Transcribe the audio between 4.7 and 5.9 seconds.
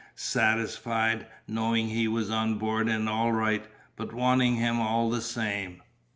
all the same.